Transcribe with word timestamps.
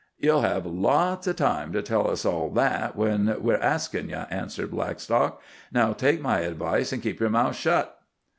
"Ye'll 0.17 0.41
hev 0.41 0.65
lots 0.65 1.27
o' 1.27 1.31
time 1.31 1.71
to 1.73 1.83
tell 1.83 2.09
us 2.09 2.25
all 2.25 2.49
that 2.55 2.95
when 2.95 3.35
we're 3.39 3.61
askin' 3.61 4.09
ye," 4.09 4.15
answered 4.31 4.71
Blackstock. 4.71 5.39
"Now, 5.71 5.93
take 5.93 6.19
my 6.19 6.39
advice 6.39 6.91
an' 6.91 7.01
keep 7.01 7.19
yer 7.19 7.29
mouth 7.29 7.55
shet." 7.55 7.93